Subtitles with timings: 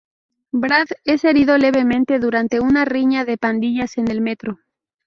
[0.51, 4.57] Brad es herido levemente durante una riña de pandillas en el metro.